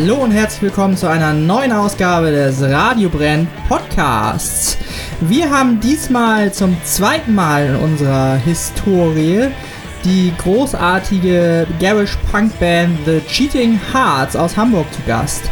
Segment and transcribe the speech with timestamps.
[0.00, 4.78] Hallo und herzlich willkommen zu einer neuen Ausgabe des Radio Brenn Podcasts.
[5.22, 9.48] Wir haben diesmal zum zweiten Mal in unserer Historie
[10.04, 15.42] die großartige Garage Punk Band The Cheating Hearts aus Hamburg zu Gast.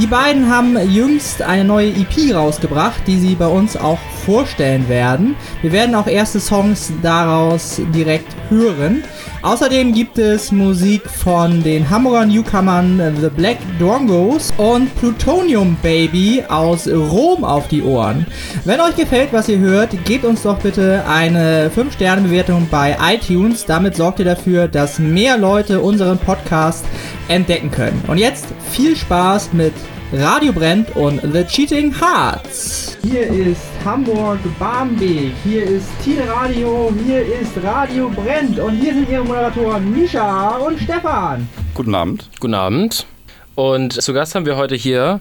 [0.00, 5.36] Die beiden haben jüngst eine neue EP rausgebracht, die sie bei uns auch vorstellen werden.
[5.62, 9.04] Wir werden auch erste Songs daraus direkt hören.
[9.44, 16.88] Außerdem gibt es Musik von den Hamburger Newcomern The Black Drongos und Plutonium Baby aus
[16.88, 18.26] Rom auf die Ohren.
[18.64, 23.66] Wenn euch gefällt, was ihr hört, gebt uns doch bitte eine 5-Sterne-Bewertung bei iTunes.
[23.66, 26.86] Damit sorgt ihr dafür, dass mehr Leute unseren Podcast
[27.28, 28.02] entdecken können.
[28.06, 29.74] Und jetzt viel Spaß mit
[30.14, 32.96] Radio Brennt und The Cheating Hearts.
[33.02, 39.10] Hier ist Hamburg Barmbek, hier ist Tide Radio, hier ist Radio Brennt und hier sind
[39.10, 41.46] ihre Moderatoren Misha und Stefan.
[41.74, 42.30] Guten Abend.
[42.40, 43.06] Guten Abend.
[43.54, 45.20] Und zu Gast haben wir heute hier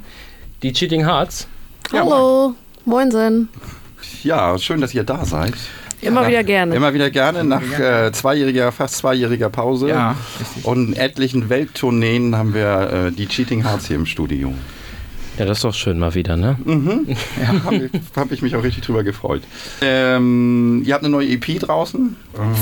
[0.64, 1.48] die Cheating Hearts.
[1.92, 3.50] Hallo, moinsen.
[4.24, 5.54] Ja, schön, dass ihr da seid.
[6.02, 6.76] Immer Nach- wieder gerne.
[6.76, 7.44] Immer wieder gerne.
[7.44, 10.16] Nach äh, zweijähriger, fast zweijähriger Pause Ja,
[10.64, 14.54] und etlichen Welttourneen haben wir äh, die Cheating Hearts hier im Studio.
[15.40, 16.58] Ja, das ist doch schön mal wieder, ne?
[17.42, 19.42] Ja, habe hab ich mich auch richtig drüber gefreut.
[19.82, 22.16] Ähm, ihr habt eine neue EP draußen.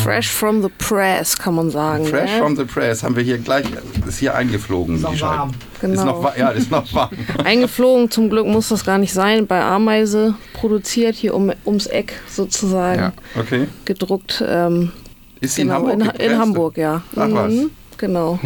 [0.04, 2.06] Fresh from the press, kann man sagen.
[2.06, 2.38] Fresh ne?
[2.40, 3.66] from the Press haben wir hier gleich,
[4.08, 4.96] ist hier eingeflogen.
[4.96, 5.38] Ist noch die Scheibe.
[5.38, 5.50] warm.
[5.50, 6.06] Ist Genau.
[6.06, 7.10] noch, wa- ja, ist noch warm.
[7.44, 9.48] Eingeflogen, zum Glück muss das gar nicht sein.
[9.48, 13.00] Bei Ameise produziert, hier um, ums Eck sozusagen.
[13.02, 13.14] Ja.
[13.38, 13.68] Okay.
[13.84, 14.42] Gedruckt.
[14.48, 14.92] Ähm,
[15.42, 16.20] Ist sie genau, in Hamburg?
[16.22, 16.38] in, in?
[16.40, 17.02] Hamburg, ja.
[17.18, 17.54] Ach was.
[18.02, 18.40] Mhm, Genau.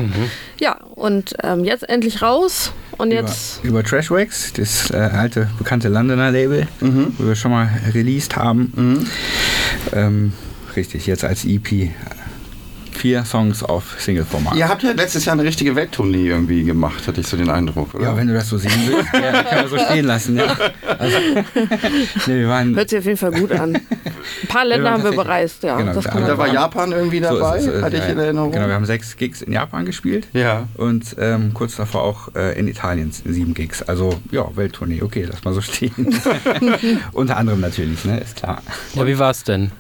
[0.60, 2.72] Ja, und ähm, jetzt endlich raus.
[2.98, 3.60] Und jetzt.
[3.64, 9.08] Über, über Trashwax, das äh, alte bekannte Londoner Label, wo wir schon mal released haben.
[9.94, 10.34] Ähm,
[10.76, 11.90] richtig, jetzt als EP.
[12.96, 14.56] Vier Songs auf Single-Format.
[14.56, 17.94] Ihr habt ja letztes Jahr eine richtige Welttournee irgendwie gemacht, hatte ich so den Eindruck,
[17.94, 18.06] oder?
[18.06, 20.38] Ja, wenn du das so sehen willst, ja, kann man so stehen lassen.
[20.38, 20.56] Ja.
[20.98, 21.18] Also,
[22.28, 23.76] nee, wir waren, Hört sich auf jeden Fall gut an.
[23.76, 25.78] Ein paar Länder haben wir bereist, ja.
[25.78, 26.52] genau, das da- war.
[26.52, 28.52] Japan irgendwie so ist dabei, es, so ist es, hatte ich ja, in Erinnerung.
[28.52, 30.28] Genau, wir haben sechs Gigs in Japan gespielt.
[30.34, 30.68] Ja.
[30.76, 33.82] Und ähm, kurz davor auch äh, in Italien sieben Gigs.
[33.84, 35.94] Also ja, Welttournee, okay, lass mal so stehen.
[37.14, 38.62] Unter anderem natürlich, ne, ist klar.
[38.94, 39.72] Ja, wie war's denn?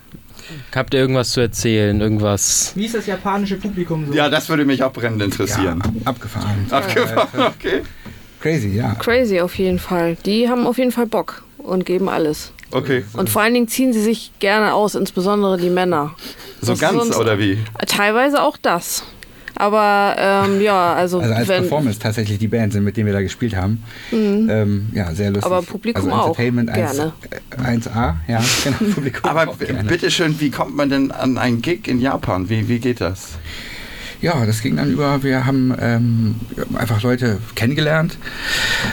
[0.73, 1.99] Habt ihr irgendwas zu erzählen?
[1.99, 2.71] Irgendwas?
[2.75, 4.13] Wie ist das japanische Publikum so?
[4.13, 5.81] Ja, das würde mich auch brennend interessieren.
[5.83, 6.67] Ja, abgefahren.
[6.71, 7.81] Abgefahren, okay.
[8.41, 8.93] Crazy, ja.
[8.95, 10.17] Crazy auf jeden Fall.
[10.25, 12.51] Die haben auf jeden Fall Bock und geben alles.
[12.71, 13.05] Okay.
[13.13, 16.13] Und vor allen Dingen ziehen sie sich gerne aus, insbesondere die Männer.
[16.61, 17.57] So Das ganz oder wie?
[17.87, 19.03] Teilweise auch das.
[19.55, 23.13] Aber ähm, ja, also, Also als wenn, Performance tatsächlich die Band sind, mit denen wir
[23.13, 23.83] da gespielt haben.
[24.11, 25.45] Ähm, ja, sehr lustig.
[25.45, 27.13] Aber Publikum also auch, Entertainment 1, gerne.
[27.51, 31.87] äh, 1A, ja, genau, Publikum Aber auch bitteschön, wie kommt man denn an einen Gig
[31.87, 32.49] in Japan?
[32.49, 33.37] Wie, wie geht das?
[34.25, 36.35] Ja, das ging dann über, wir haben ähm,
[36.79, 38.17] einfach Leute kennengelernt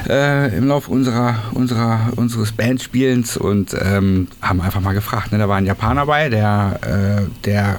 [0.06, 5.32] äh, im Laufe unserer, unserer, unseres Bandspielens und ähm, haben einfach mal gefragt.
[5.32, 5.38] Ne?
[5.38, 7.78] Da war ein Japaner bei, der, äh, der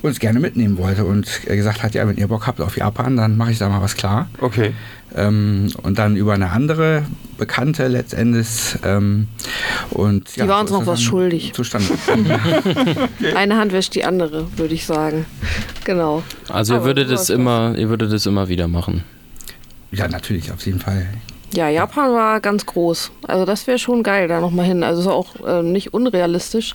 [0.00, 3.36] uns gerne mitnehmen wollte und gesagt hat, ja, wenn ihr Bock habt auf Japan, dann
[3.36, 4.30] mache ich da mal was klar.
[4.40, 4.72] Okay.
[5.16, 7.04] Ähm, und dann über eine andere
[7.36, 8.76] Bekannte letztendlich.
[8.84, 9.28] Ähm,
[9.90, 11.52] und, Die war uns so noch was das schuldig.
[11.52, 12.30] Zustande gekommen.
[13.34, 15.26] eine Hand wäscht die andere, würde ich sagen.
[15.84, 16.22] Genau.
[16.48, 17.30] Also ihr würdet das.
[17.30, 19.04] immer, ihr würdet es immer wieder machen.
[19.90, 21.08] ja, natürlich, auf jeden Fall.
[21.52, 23.10] Ja, Japan war ganz groß.
[23.26, 24.84] Also das wäre schon geil, da nochmal hin.
[24.84, 26.74] Also ist auch ähm, nicht unrealistisch.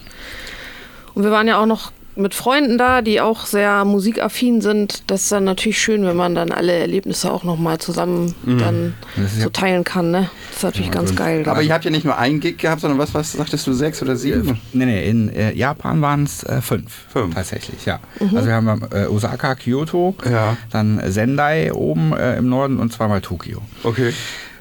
[1.13, 5.03] Und wir waren ja auch noch mit Freunden da, die auch sehr musikaffin sind.
[5.07, 9.33] Das ist dann natürlich schön, wenn man dann alle Erlebnisse auch nochmal zusammen dann Das
[9.33, 10.11] ist so teilen kann.
[10.11, 10.29] Ne?
[10.49, 11.43] Das ist natürlich Ja, ganz geil.
[11.47, 14.01] Aber ihr habt ja nicht nur einen Gig gehabt, sondern was, was sagtest du, sechs
[14.01, 14.59] oder sieben?
[14.73, 16.91] Nee, nee, in äh, Japan waren es äh, fünf.
[17.11, 17.33] Fünf.
[17.35, 17.99] Tatsächlich, ja.
[18.19, 20.57] Also wir haben äh, Osaka, Kyoto, Ja.
[20.71, 23.61] dann Sendai oben äh, im Norden und zweimal Tokio.
[23.83, 24.13] Okay.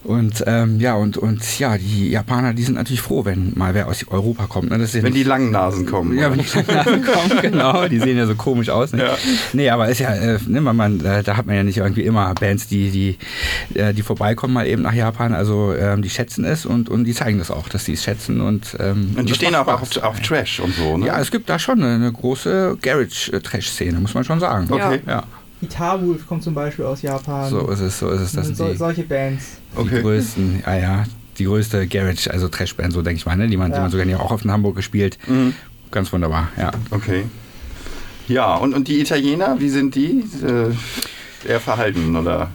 [0.04, 3.88] Und ähm, ja, und, und ja, die Japaner, die sind natürlich froh, wenn mal wer
[3.88, 4.70] aus Europa kommt.
[4.70, 4.78] Ne?
[4.78, 6.18] Das ja Wenn die langen Nasen kommen.
[6.18, 7.88] Ja, wenn die Nasen kommen, genau.
[7.88, 8.92] Die sehen ja so komisch aus.
[8.92, 9.02] Ne?
[9.02, 9.16] Ja.
[9.54, 12.34] Nee, aber ist ja, äh, ne, man, man, da hat man ja nicht irgendwie immer
[12.34, 15.32] Bands, die, die, äh, die vorbeikommen mal eben nach Japan.
[15.32, 18.42] Also ähm, die schätzen es und, und die zeigen das auch, dass die es schätzen.
[18.42, 21.06] Und, ähm, Und die das stehen auch auf, auf Trash und so, ne?
[21.06, 24.66] Ja, es gibt da schon eine, eine große Garage-Trash-Szene, muss man schon sagen.
[24.70, 25.00] Okay.
[25.06, 25.24] Ja,
[25.64, 27.50] Itarwolf kommt zum Beispiel aus Japan.
[27.50, 28.32] so ist es, so ist es.
[28.32, 29.58] Das sind so, die, solche Bands.
[29.74, 30.00] die Okay.
[30.02, 31.04] größten, ja, ja,
[31.38, 33.48] die größte Garage, also Trash-Band, so denke ich mal, ne?
[33.48, 33.82] die, man, die Ja.
[33.82, 35.18] man sogar auch auf in Hamburg gespielt.
[35.26, 35.54] Mhm.
[35.90, 36.70] Ganz wunderbar, ja.
[36.90, 37.24] Okay.
[38.28, 40.24] Ja, und, und die Italiener, wie sind die?
[40.42, 42.50] Äh, eher verhalten, oder?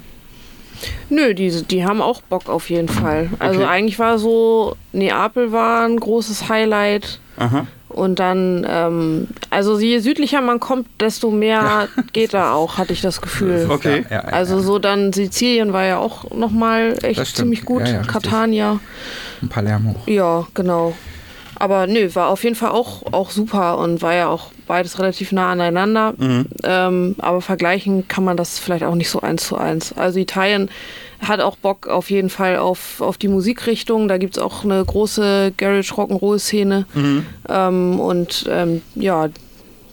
[1.09, 3.29] Nö, die, die haben auch Bock auf jeden Fall.
[3.39, 3.69] Also Okay.
[3.69, 7.19] eigentlich war so, Neapel war ein großes Highlight.
[7.38, 7.67] Aha.
[8.00, 13.01] Und dann, ähm, also je südlicher man kommt, desto mehr geht da auch, hatte ich
[13.01, 13.68] das Gefühl.
[13.69, 14.06] Okay.
[14.10, 17.81] Ja, ja, ja, Also so dann Sizilien war ja auch nochmal echt ziemlich gut.
[17.81, 18.01] Ja, ja.
[18.04, 18.80] Catania.
[19.42, 19.96] In Palermo.
[20.06, 20.94] Ja, genau.
[21.56, 25.34] Aber nö, war auf jeden Fall auch, auch super und war ja auch beides relativ
[25.34, 26.13] nah aneinander.
[26.63, 29.92] Ähm, aber vergleichen kann man das vielleicht auch nicht so eins zu eins.
[29.92, 30.69] Also Italien
[31.19, 34.07] hat auch Bock auf jeden Fall auf, auf die Musikrichtung.
[34.07, 36.86] Da gibt es auch eine große Garage Rock'n'Roll-Szene.
[37.50, 39.30] Ähm, und ähm, ja,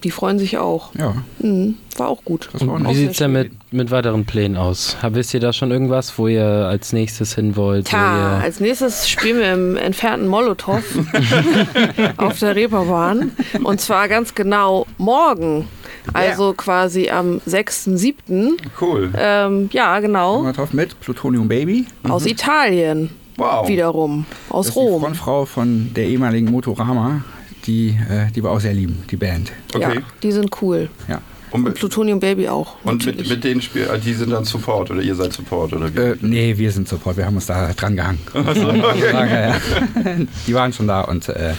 [0.06, 0.94] die freuen sich auch.
[0.94, 2.49] Ja, Mhm, war auch gut.
[2.53, 4.97] das war auch wie sieht es denn mit, mit weiteren Plänen aus?
[5.11, 7.87] Wisst ihr da schon irgendwas, wo ihr als nächstes hin wollt?
[7.87, 10.81] wo Tja, ihr als nächstes spielen wir im entfernten Molotow
[12.19, 13.32] auf der Reeperbahn.
[13.64, 15.67] Und zwar ganz genau morgen.
[16.12, 18.53] Also quasi am 6.7.
[18.81, 19.11] Cool.
[19.19, 20.50] Ähm, ja, genau.
[20.53, 21.87] Drauf mit Plutonium Baby.
[22.08, 23.69] Aus Italien Wow.
[23.69, 24.25] wiederum.
[24.49, 25.03] Aus Das ist die Rom.
[25.03, 27.23] Frontfrau von der ehemaligen Motorama,
[27.66, 29.52] die, äh, die wir auch sehr lieben, die Band.
[29.78, 30.00] Ja, Okay.
[30.22, 30.88] die sind cool.
[31.08, 31.20] Ja.
[31.52, 32.74] Und, mit, Plutonium Baby auch.
[32.82, 35.98] und mit, mit denen spielen, die sind dann Support oder ihr seid Support oder wie?
[36.00, 38.18] Äh, nee, wir sind Support, wir haben uns da dran gehangen.
[38.34, 39.56] Ja, ja.
[40.46, 41.54] Die waren schon da und äh,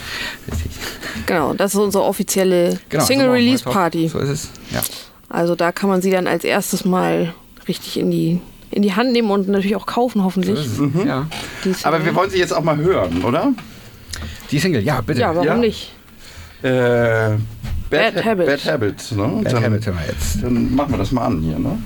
[0.52, 0.72] richtig.
[1.26, 3.64] Genau, das ist unsere offizielle Genau, Single Release.
[3.64, 4.08] Party.
[4.10, 4.50] So ist es.
[4.72, 4.82] Ja.
[5.30, 7.34] Also da kann man sie dann als erstes mal
[7.68, 8.40] richtig in die,
[8.72, 10.60] in die Hand nehmen und natürlich auch kaufen, hoffentlich.
[10.60, 10.80] es.
[11.06, 11.28] ja.
[11.84, 13.54] Aber wir wollen sie jetzt auch mal hören, oder?
[14.52, 15.22] Die Single, ja, bitte.
[15.22, 15.56] Ja, warum Ja.
[15.58, 15.94] nicht?
[16.64, 17.38] Äh,
[17.90, 18.46] Bad Ha- Habit.
[18.48, 19.28] Bad Habit, ne?
[19.44, 20.44] Bad dann, Habit hören wir jetzt.
[20.44, 21.78] Dann machen wir das mal an hier, ne?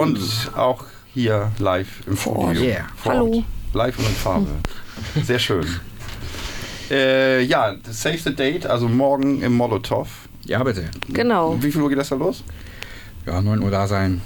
[0.00, 0.18] Und
[0.56, 2.62] auch hier live im Studio.
[2.62, 2.88] Yeah.
[2.96, 3.44] Vor Hallo.
[3.74, 4.50] Live und in Farbe.
[5.22, 5.66] Sehr schön.
[6.90, 10.08] Äh, ja, Save the Date, also morgen im Molotow.
[10.46, 10.90] Ja, bitte.
[11.08, 11.62] Genau.
[11.62, 12.42] Wie viel Uhr geht das da los?
[13.26, 14.22] Ja, 9 Uhr da sein.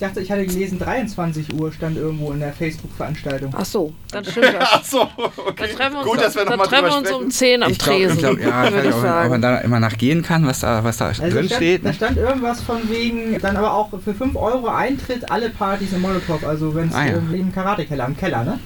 [0.00, 3.52] Ich dachte, ich hatte gelesen, 23 Uhr stand irgendwo in der Facebook-Veranstaltung.
[3.56, 4.54] Ach so, dann stimmt das.
[4.72, 5.66] Ach so, Dann okay.
[5.74, 7.24] treffen wir uns, Gut, dass wir dann nochmal treffen wir uns sprechen.
[7.24, 9.10] um 10 am Ich glaube, Tresen, glaub, ja, ich weiß würde nicht, ich ob, man-
[9.10, 9.30] ob sagen.
[9.30, 11.84] man da immer nachgehen kann, was da, was da Also drin stand, steht.
[11.84, 11.94] Da Ne?
[11.94, 16.44] stand irgendwas von wegen, dann aber auch für 5 Euro Eintritt alle Partys im Molotow,
[16.46, 17.14] also wenn es Ah, ja.
[17.32, 18.60] im Karatekeller, im Keller, ne?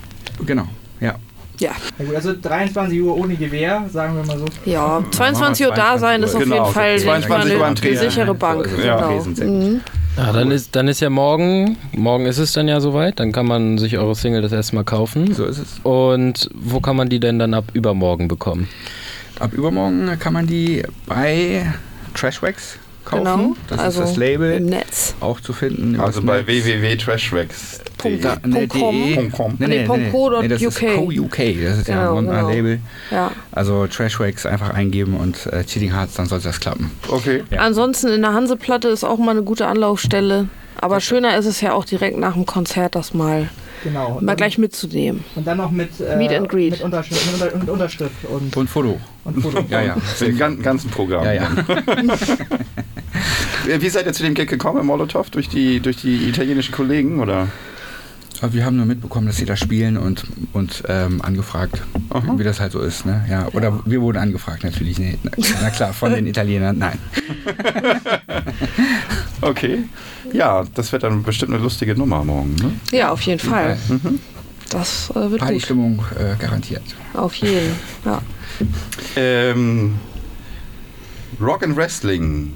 [0.45, 0.67] Genau,
[1.01, 1.15] ja.
[1.61, 4.45] Ja, Ja gut, also 23 Uhr ohne Gewehr, sagen wir mal so.
[4.67, 7.67] ja, 22 Uhr da sein ist auf Genau, jeden Fall denke ich 22 mal, Uhr
[7.67, 8.69] eine, eine sichere Bank.
[8.85, 8.97] Ja.
[9.35, 9.81] Genau.
[10.17, 13.47] Ja, dann ist, dann ist ja morgen, morgen ist es dann ja soweit, dann kann
[13.47, 15.35] man sich eure Single das erstmal kaufen.
[15.35, 15.81] So ist es.
[15.83, 18.69] Und wo kann man die denn dann ab übermorgen bekommen?
[19.41, 21.73] Ab übermorgen kann man die bei
[22.15, 23.25] Trashwax kaufen.
[23.25, 24.61] Genau, Das also ist das im Label.
[24.61, 25.15] Netz.
[25.21, 25.99] Auch zu finden.
[26.01, 26.47] Also bei Netz.
[26.47, 28.19] www.trashwax.de.
[28.21, 28.93] Da, ne, Punkt com.
[28.95, 29.15] de.
[29.15, 29.55] Punkt com.
[29.59, 30.95] Nee, Nee, nee, nee, das ist UK.
[30.97, 31.37] Co-UK.
[31.65, 32.49] Das ist ja ein genau.
[32.49, 32.81] Label.
[33.11, 33.31] Ja.
[33.53, 36.91] Also Trashwax einfach eingeben und äh, Cheating Hearts, dann sollte das klappen.
[37.09, 37.45] Okay.
[37.51, 37.61] Ja.
[37.61, 40.49] Ansonsten in der Hanseplatte ist auch mal eine gute Anlaufstelle.
[40.81, 43.49] Aber schöner ist es ja auch direkt nach dem Konzert, das mal,
[43.85, 44.15] Genau.
[44.17, 45.25] Und mal dann, gleich mitzunehmen.
[45.37, 46.71] und dann noch mit, äh, Meet and Greet.
[46.73, 48.99] mit, Unterschrift, mit, Unter- mit Unterschrift und, Und Foto.
[49.25, 49.59] und Foto.
[49.71, 49.97] Ja, ja.
[49.97, 51.25] Für den gan- ganzen Programm.
[51.25, 51.49] Ja, ja.
[53.67, 55.29] Wie seid ihr zu dem Gig gekommen im Molotow?
[55.31, 57.49] Durch die, durch die italienischen Kollegen oder?
[58.41, 62.35] Aber wir haben nur mitbekommen, dass sie da spielen und, und ähm, angefragt, Aha.
[62.37, 63.07] wie das halt so ist.
[63.07, 63.25] Ne?
[63.31, 64.99] Ja, oder wir wurden angefragt natürlich.
[64.99, 65.31] Nee, na,
[65.63, 66.99] na klar, von den Italienern, nein.
[69.43, 69.85] Okay.
[70.33, 72.55] Ja, das wird dann bestimmt eine lustige Nummer morgen.
[72.55, 72.73] Ne?
[72.97, 73.77] Ja, auf jeden Fall.
[73.89, 74.21] Mhm.
[74.71, 75.41] Das äh, wird gut.
[75.41, 76.83] Partystimmung äh, garantiert.
[77.13, 77.75] Auf jeden.
[78.05, 78.23] Ja.
[79.17, 79.97] Ähm,
[81.41, 82.53] Rock and Wrestling.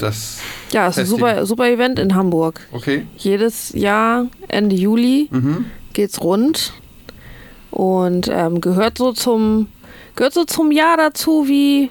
[0.00, 0.38] Das.
[0.72, 2.60] Ja, ist ein super, super Event in Hamburg.
[2.72, 3.06] Okay.
[3.18, 5.66] Jedes Jahr Ende Juli Mhm.
[5.92, 6.72] geht's rund
[7.70, 9.68] und ähm, gehört so zum
[10.16, 11.90] gehört so zum Jahr dazu wie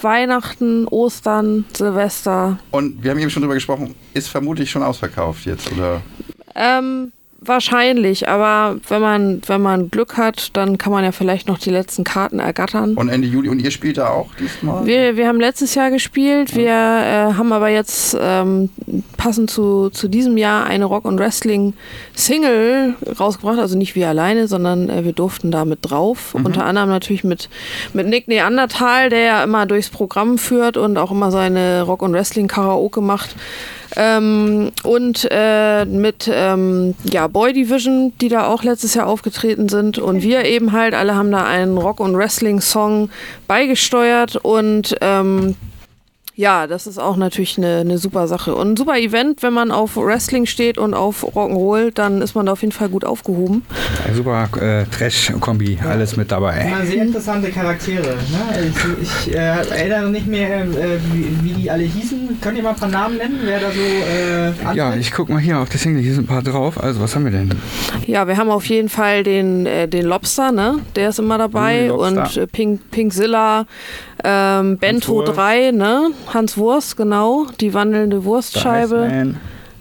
[0.00, 2.58] Weihnachten, Ostern, Silvester.
[2.70, 6.02] Und wir haben eben schon drüber gesprochen, ist vermutlich schon ausverkauft jetzt, oder?
[6.54, 11.58] Ähm, wahrscheinlich, aber wenn man wenn man Glück hat, dann kann man ja vielleicht noch
[11.58, 12.94] die letzten Karten ergattern.
[12.94, 13.48] Und Ende Juli.
[13.48, 14.86] Und ihr spielt da auch diesmal?
[14.86, 18.70] Wir, wir haben letztes Jahr gespielt, wir äh, haben aber jetzt ähm,
[19.16, 24.88] passend zu, zu diesem Jahr eine Rock- und Wrestling-Single rausgebracht, also nicht wir alleine, sondern
[24.88, 26.34] äh, wir durften da mit drauf.
[26.34, 27.48] Unter anderem natürlich mit,
[27.92, 32.12] mit Nick Neandertal, der ja immer durchs Programm führt und auch immer seine Rock- und
[32.12, 33.36] Wrestling-Karaoke macht.
[33.96, 39.98] Ähm, und äh, mit ähm, ja, Boy Division, die da auch letztes Jahr aufgetreten sind.
[39.98, 43.10] Und wir eben halt, alle haben da einen Rock- und Wrestling-Song
[43.46, 44.36] beigesteuert.
[44.36, 45.56] Und ähm,
[46.36, 48.54] ja, das ist auch natürlich eine, eine super Sache.
[48.54, 52.44] Und ein super Event, wenn man auf Wrestling steht und auf Rock'n'Roll, dann ist man
[52.44, 53.64] da auf jeden Fall gut aufgehoben.
[54.06, 56.66] Ja, super äh, Trash-Kombi, alles mit dabei.
[56.66, 58.16] Immer sehr interessante Charaktere.
[58.16, 58.70] Ne?
[58.70, 62.38] Ich, ich äh, erinnere nicht mehr, äh, wie, wie die alle hießen.
[62.42, 65.40] Könnt ihr mal ein paar Namen nennen, wer da so äh, Ja, ich guck mal
[65.40, 66.78] hier auf der Single, hier sind ein paar drauf.
[66.78, 67.50] Also, was haben wir denn?
[68.04, 70.80] Ja, wir haben auf jeden Fall den, äh, den Lobster, ne?
[70.96, 71.90] Der ist immer dabei.
[71.90, 73.64] Und äh, Pink, Pinkzilla,
[74.22, 75.36] ähm, Bento Wurst.
[75.36, 76.10] 3, ne?
[76.34, 77.46] Hans Wurst, genau.
[77.60, 79.34] Die wandelnde Wurstscheibe.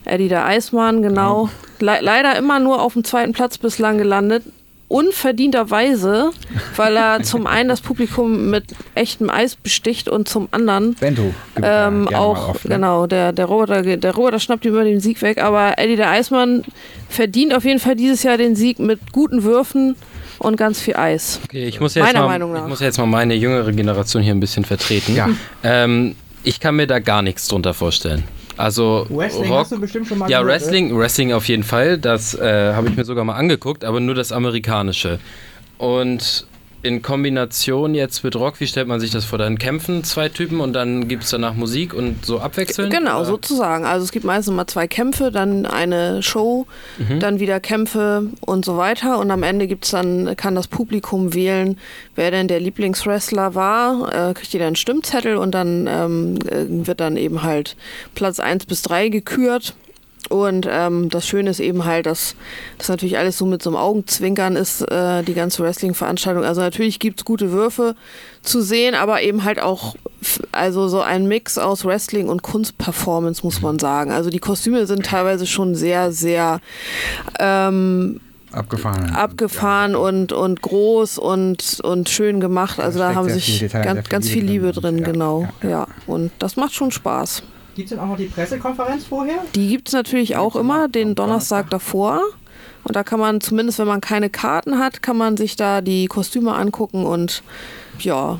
[0.05, 1.49] Eddie der Eismann, genau.
[1.79, 4.43] Le leider immer nur auf dem zweiten Platz bislang gelandet.
[4.87, 6.29] Unverdienterweise,
[6.75, 11.33] weil er zum einen das Publikum mit echtem Eis besticht und zum anderen Bento.
[11.61, 12.75] ähm, auch, oft, ne?
[12.75, 16.11] genau, der, der, Roboter, der Roboter schnappt ihm immer den Sieg weg, aber Eddie der
[16.11, 16.63] Eismann
[17.09, 19.95] verdient auf jeden Fall dieses Jahr den Sieg mit guten Würfen
[20.37, 21.39] und ganz viel Eis.
[21.45, 22.63] Okay, ich muss jetzt, Meiner mal, Meinung nach.
[22.63, 25.15] ich muss jetzt mal meine jüngere Generation hier ein bisschen vertreten.
[25.15, 25.29] Ja.
[25.63, 28.23] Ähm, ich kann mir da gar nichts drunter vorstellen.
[28.57, 31.97] Also Wrestling Rock, hast du bestimmt schon mal ja, gehört, Wrestling, Wrestling auf jeden Fall.
[31.97, 35.19] Das äh, habe ich mir sogar mal angeguckt, aber nur das amerikanische.
[35.77, 36.47] Und
[36.85, 39.39] in Kombination jetzt mit Rock, wie stellt man sich das vor?
[39.39, 42.93] Dann kämpfen zwei Typen und dann gibt es danach Musik und so abwechselnd?
[42.93, 43.25] Genau, Oder?
[43.25, 43.85] sozusagen.
[43.85, 47.19] Also es gibt meistens immer zwei Kämpfe, dann eine Show, Mhm.
[47.19, 49.17] dann wieder Kämpfe und so weiter.
[49.19, 51.77] Und am Ende gibt's dann, kann das Publikum wählen,
[52.15, 56.99] wer denn der Lieblingswrestler war, äh, kriegt jeder einen Stimmzettel und dann ähm, äh, wird
[56.99, 57.75] dann eben halt
[58.13, 59.73] Platz 1 bis 3 gekürt.
[60.29, 62.35] Und ähm, das Schöne ist eben halt, dass
[62.77, 66.43] das natürlich alles so mit so einem Augenzwinkern ist, äh, die ganze Wrestling-Veranstaltung.
[66.43, 67.95] Also natürlich gibt's gute Würfe
[68.41, 69.95] zu sehen, aber eben halt auch
[70.51, 74.11] also so ein Mix aus Wrestling und Kunstperformance, muss man sagen.
[74.11, 76.59] Also die Kostüme sind teilweise schon sehr, sehr
[77.39, 78.19] ähm,
[78.51, 79.09] Abgefahren.
[79.11, 82.79] abgefahren und, und groß und, und schön gemacht.
[82.79, 84.97] Also Da haben sich ganz, viel ganz viel Liebe drin.
[84.97, 85.41] drin, genau.
[85.41, 85.87] ja, Ja, ja.
[86.07, 87.43] und das macht schon Spaß.
[87.75, 89.35] Gibt es denn auch noch die Pressekonferenz vorher?
[89.53, 92.21] Die gibt es natürlich auch immer, den Donnerstag davor.
[92.85, 96.05] Und da kann man, zumindest wenn man keine Karten hat, kann man sich da die
[96.05, 97.43] Kostüme angucken und
[97.99, 98.39] ja,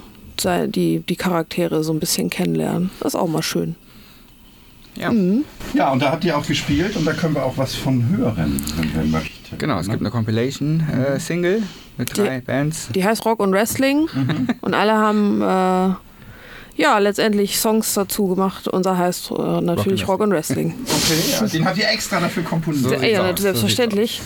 [0.68, 2.92] die, die Charaktere so ein bisschen kennenlernen.
[3.00, 3.76] Das ist auch mal schön.
[4.96, 5.12] Ja.
[5.74, 8.62] Ja, und da habt ihr auch gespielt und da können wir auch was von hören,
[8.78, 9.58] wenn wir möchten.
[9.58, 9.94] Genau, es ne?
[9.94, 11.64] gibt eine Compilation-Single
[11.98, 12.90] mit drei Bands.
[12.96, 14.08] Die heißt Rock und Wrestling
[14.62, 15.96] und alle haben äh,
[16.76, 18.68] ja letztendlich Songs dazu gemacht.
[18.68, 20.74] Unser heißt äh, natürlich Rock und Wrestling.
[20.86, 22.84] Okay, ja, den habt ihr extra dafür komponiert.
[22.84, 24.22] So ja, so selbstverständlich.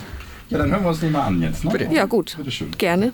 [0.49, 1.63] Ja, dann hören wir uns den mal an jetzt.
[1.63, 1.71] Ne?
[1.71, 1.89] Bitte.
[1.91, 2.35] Ja, gut.
[2.37, 2.71] Bitteschön.
[2.77, 3.13] Gerne.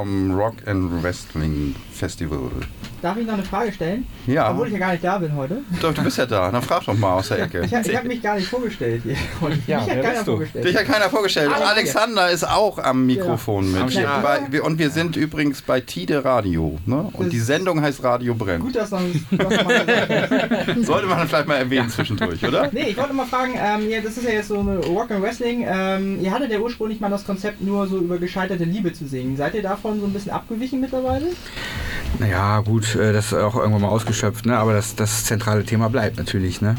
[0.00, 2.40] Vom Rock and Wrestling Festival.
[3.02, 4.06] Darf ich noch eine Frage stellen?
[4.26, 5.58] Ja, Obwohl ich ja gar nicht da bin heute.
[5.82, 6.50] doch, du bist ja da.
[6.50, 7.60] Dann frag doch mal aus der Ecke.
[7.64, 9.12] Ich, ich habe mich gar nicht vorgestellt hier.
[9.12, 10.30] Ja, mich wer hat keiner bist du?
[10.32, 10.64] vorgestellt.
[10.64, 11.50] Dich hat keiner vorgestellt.
[11.52, 11.70] Ah, Und okay.
[11.72, 13.92] Alexander ist auch am Mikrofon Am mit.
[13.92, 14.22] Start.
[14.50, 16.78] Bei, und wir sind übrigens bei Tide Radio.
[16.86, 17.08] Ne?
[17.12, 18.64] Und Das- die Sendung heißt Radio Brennt.
[18.64, 18.96] Gut, dass du
[19.36, 19.50] das.
[20.86, 22.70] Sollte man vielleicht mal erwähnen zwischendurch, oder?
[22.72, 25.22] Nee, ich wollte mal fragen, ähm, ja, das ist ja jetzt so eine Rock and
[25.22, 25.64] Wrestling.
[25.68, 29.36] Ähm, ihr hattet ja ursprünglich mal das Konzept, nur so über gescheiterte Liebe zu singen.
[29.36, 31.26] Seid ihr davon so ein bisschen abgewichen mittlerweile?
[32.18, 34.56] Naja, gut, äh, das ist auch irgendwann mal ausgeschöpft, ne?
[34.58, 36.60] aber das, das zentrale Thema bleibt natürlich.
[36.60, 36.74] Ne?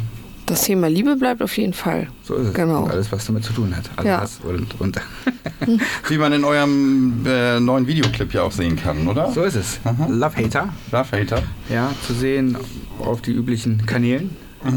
[0.46, 2.08] Das Thema Liebe bleibt auf jeden Fall.
[2.24, 2.54] So ist es.
[2.54, 2.84] Genau.
[2.84, 3.90] Und alles, was damit zu tun hat.
[3.96, 4.50] Alles Ja.
[4.50, 5.02] und, und
[6.10, 9.32] Wie man in eurem äh, neuen Videoclip ja auch sehen kann, oder?
[9.32, 9.80] so ist es.
[9.84, 10.08] Aha.
[10.10, 11.44] Love Hater, Love Hater.
[11.70, 12.58] ja, zu sehen
[13.00, 14.36] auf die üblichen Kanälen,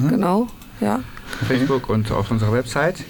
[0.08, 0.46] Genau,
[0.80, 1.00] ja.
[1.48, 3.04] Facebook und auf unserer Website.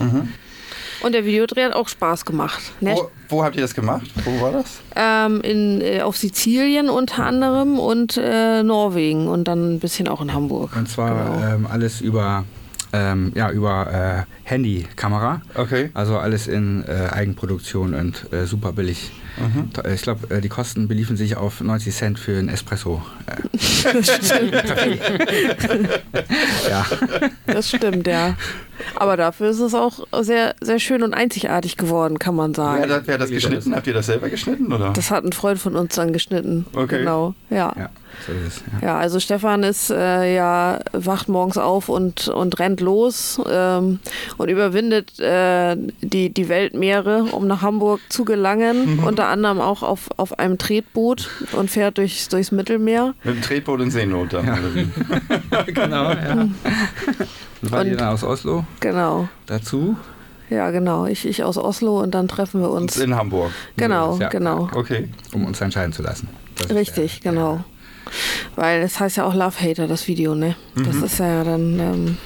[1.05, 2.61] Und der Videodreh hat auch Spaß gemacht.
[2.81, 2.95] Ne?
[2.97, 4.07] Wo, wo habt ihr das gemacht?
[4.25, 4.81] Wo war das?
[4.97, 10.21] Ähm, in, äh, auf Sizilien unter anderem und äh, Norwegen und dann ein bisschen auch
[10.23, 10.75] in Hamburg.
[10.77, 11.55] Und zwar Genau.
[11.55, 12.45] ähm, alles über,
[12.95, 15.43] ähm, ja, über äh, Handykamera.
[15.55, 15.91] Okay.
[15.93, 19.13] Also alles in äh, Eigenproduktion und äh, super billig.
[19.73, 23.03] Da- Ich glaube, äh, die Kosten beliefen sich auf 90 Cent für einen Espresso.
[23.27, 23.43] Äh,
[26.71, 26.87] ja,
[27.47, 28.37] Das stimmt, ja.
[28.97, 32.85] Aber dafür ist es auch sehr, sehr schön und einzigartig geworden, kann man sagen.
[32.87, 33.75] Wer, hat- wer hat das geschnitten?
[33.75, 34.93] Habt ihr das selber geschnitten, oder?
[34.93, 36.67] Das hat ein Freund von uns dann geschnitten.
[36.75, 36.99] Okay.
[36.99, 37.73] Genau, ja.
[37.77, 37.89] ja,
[38.27, 38.63] so ist es.
[38.81, 38.89] Ja.
[38.89, 43.99] Ja, also Stefan ist äh, ja wacht morgens auf und, und rennt los ähm,
[44.39, 50.09] und überwindet äh, die, die Weltmeere, um nach Hamburg zu gelangen, unter anderem auch auf,
[50.17, 53.15] auf einem Tretboot und fährt durchs, durchs Mittelmeer.
[53.25, 54.47] Mit dem Tretboot in Seenot dann.
[54.47, 55.63] Ja.
[55.67, 56.49] genau, ja.
[57.65, 59.29] Und war Und- dann aus Oslo Genau.
[59.47, 59.97] dazu?
[60.51, 61.07] Ja, genau.
[61.07, 62.97] Ich, ich aus Oslo und dann treffen wir uns.
[62.99, 63.51] In Hamburg.
[63.77, 64.29] Genau, Ja.
[64.29, 64.69] genau.
[64.75, 65.09] Okay.
[65.33, 66.29] um uns entscheiden zu lassen.
[66.57, 67.65] Das ist Richtig, der- genau.
[68.55, 70.55] Weil es heißt ja auch Love Hater, das Video, ne?
[70.77, 72.19] Das ist ja dann, ähm,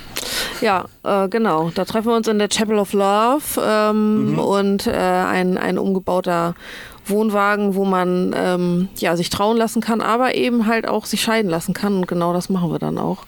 [0.60, 1.70] ja, äh, genau.
[1.72, 6.56] Da treffen wir uns in der Chapel of Love ähm, und äh, ein, ein umgebauter
[7.10, 11.50] Wohnwagen, wo man ähm, ja, sich trauen lassen kann, aber eben halt auch sich scheiden
[11.50, 11.96] lassen kann.
[11.96, 13.24] Und genau das machen wir dann auch.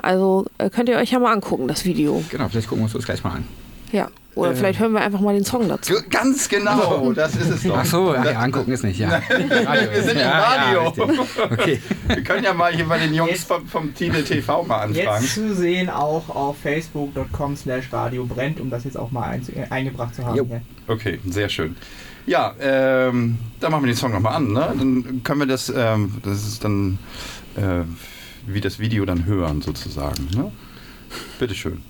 [0.00, 2.22] Also äh, könnt ihr euch ja mal angucken, das Video.
[2.30, 3.44] Genau, vielleicht gucken wir uns das gleich mal an.
[3.92, 4.08] Ja.
[4.34, 5.94] Oder vielleicht hören wir einfach mal den Song dazu.
[6.10, 7.76] Ganz genau, das ist es doch.
[7.78, 9.20] Ach so, ja, angucken ist nicht, ja.
[9.28, 10.92] Wir sind im Radio.
[11.52, 11.80] Okay.
[12.08, 15.22] Wir können ja mal hier bei den Jungs Jetzt- vom, vom Tide TV mal anfragen.
[15.22, 19.46] Jetzt zu sehen auch auf facebook.com slash radio brennt, um das jetzt auch mal ein,
[19.54, 20.62] äh, eingebracht zu haben.
[20.88, 21.76] Okay, sehr schön.
[22.26, 24.74] Ja, ähm, dann machen wir den Song nochmal an, ne?
[24.78, 26.98] Dann können wir das, ähm, das ist dann,
[27.56, 27.82] äh,
[28.46, 30.50] wie das Video dann hören sozusagen, ne?
[31.38, 31.82] Bitteschön.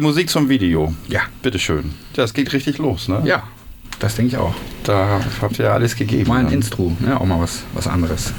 [0.00, 0.94] Die Musik zum Video.
[1.08, 1.20] Ja.
[1.42, 1.90] Bitteschön.
[2.14, 3.20] Das geht richtig los, ne?
[3.26, 3.42] Ja,
[3.98, 4.54] das denke ich auch.
[4.82, 6.26] Da habt ihr ja alles gegeben.
[6.26, 6.54] Mal ein dann.
[6.54, 7.20] Instru, ne?
[7.20, 8.32] auch mal was, was anderes.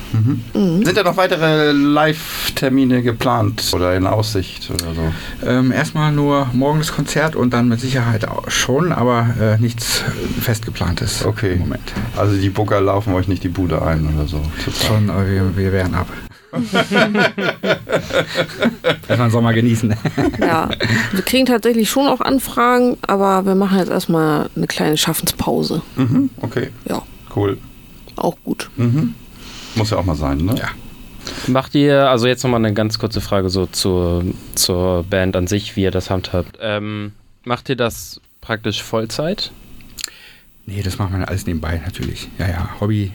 [0.55, 5.13] Sind da noch weitere Live-Termine geplant oder in Aussicht oder so?
[5.47, 10.01] Ähm, erstmal nur morgen das Konzert und dann mit Sicherheit auch schon, aber äh, nichts
[10.41, 11.53] festgeplantes Okay.
[11.53, 11.93] im Moment.
[12.17, 14.41] Also die Booker laufen euch nicht die Bude ein oder so.
[14.87, 16.07] Schon, aber wir, wir wehren ab.
[19.07, 19.95] Erstmal den Sommer genießen.
[20.39, 20.69] Ja,
[21.11, 25.81] wir kriegen tatsächlich schon auch Anfragen, aber wir machen jetzt erstmal eine kleine Schaffenspause.
[25.95, 27.01] Mhm, okay, Ja,
[27.35, 27.57] cool.
[28.15, 28.69] auch gut.
[28.77, 29.13] Mhm.
[29.75, 30.55] Muss ja auch mal sein, ne?
[30.57, 30.69] Ja.
[31.47, 34.23] Macht ihr, also jetzt nochmal eine ganz kurze Frage so zur,
[34.55, 36.57] zur Band an sich, wie ihr das handhabt.
[36.61, 37.11] Ähm,
[37.43, 39.51] macht ihr das praktisch Vollzeit?
[40.65, 42.29] Nee, das machen wir alles nebenbei natürlich.
[42.39, 43.11] Ja, ja, Hobby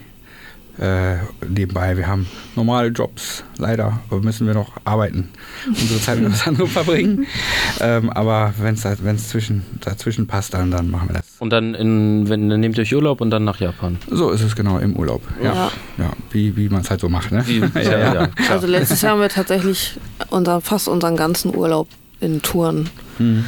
[0.79, 1.17] äh,
[1.49, 1.97] nebenbei.
[1.97, 5.29] Wir haben normale Jobs, leider, aber müssen wir noch arbeiten,
[5.67, 7.27] unsere Zeit mit was anderem verbringen.
[7.79, 11.27] Ähm, aber wenn es zwischen, dazwischen passt, dann, dann machen wir das.
[11.41, 13.99] Und dann, in, wenn, dann nehmt ihr euch Urlaub und dann nach Japan.
[14.11, 15.21] So ist es genau im Urlaub.
[15.43, 15.71] Ja, Ja.
[15.99, 16.13] ja.
[16.31, 17.33] wie, wie man es halt so macht.
[17.33, 17.47] Ne?
[17.47, 18.29] Wie, ja, ja.
[18.51, 19.99] Also letztes Jahr haben wir tatsächlich
[20.31, 21.89] unser, fast unseren ganzen Urlaub
[22.21, 23.45] in Touren Hm.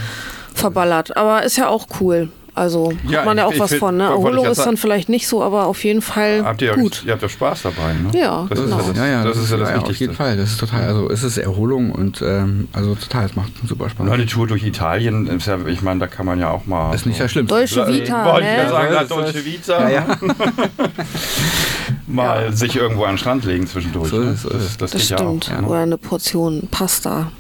[0.54, 1.16] verballert.
[1.16, 2.28] Aber ist ja auch cool.
[2.58, 3.96] Also Ja, hat man ja ich- auch ich was find- von.
[3.96, 4.04] Ne?
[4.04, 7.04] ich Erholung ist dann vielleicht nicht so, aber auf jeden Fall Habt ihr, gut.
[7.06, 8.10] ihr habt ja Spaß dabei, ne?
[8.18, 8.78] Ja, das genau.
[8.78, 10.04] Ist ja, das, ja, ja, das ist ja das auf Wichtigste.
[10.04, 10.36] jeden Fall.
[10.36, 14.00] Das ist total, also es ist Erholung und ähm, also total, es macht super Spaß.
[14.06, 16.94] Und eine Tour durch Italien, ist ja, ich meine, da kann man ja auch mal.
[16.94, 17.54] ist nicht das Schlimmste.
[17.54, 18.68] Dolce Vita, Wollte ich ja ne?
[18.70, 19.88] sagen, Ja, das ist- Vita.
[19.88, 20.16] Ja, ja.
[22.06, 24.08] Mal sich irgendwo an den Strand legen zwischendurch.
[24.08, 24.30] So ne?
[24.32, 25.52] ist es, so das, das, Das geht ja stimmt.
[25.54, 25.60] auch.
[25.60, 25.68] ne?
[25.68, 27.30] Oder eine Portion Pasta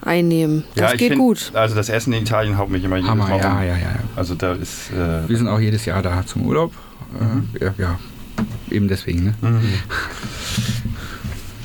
[0.00, 0.64] einnehmen.
[0.74, 1.50] Das Ja, ich geht find, gut.
[1.54, 3.58] Also das Essen in Italien haut mich immer jedes Hammer, Mal ja, um.
[3.58, 3.94] ja, ja, ja.
[4.16, 4.90] Also da ist.
[4.90, 6.72] Äh, Wir sind auch jedes Jahr da zum Urlaub.
[7.60, 7.98] Äh, ja, ja,
[8.70, 9.24] eben deswegen.
[9.24, 9.34] Ne?